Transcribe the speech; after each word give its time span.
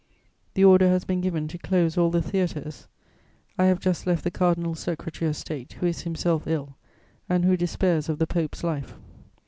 The 0.55 0.65
order 0.65 0.87
has 0.87 1.05
been 1.05 1.21
given 1.21 1.47
to 1.49 1.59
close 1.59 1.95
all 1.95 2.09
the 2.09 2.23
theatres. 2.23 2.87
I 3.55 3.65
have 3.65 3.79
just 3.79 4.07
left 4.07 4.23
the 4.23 4.31
Cardinal 4.31 4.73
Secretary 4.73 5.29
of 5.29 5.35
State, 5.35 5.73
who 5.73 5.85
is 5.85 6.01
himself 6.01 6.47
ill 6.47 6.75
and 7.29 7.45
who 7.45 7.55
despairs 7.55 8.09
of 8.09 8.17
the 8.17 8.25
Pope's 8.25 8.63
life. 8.63 8.95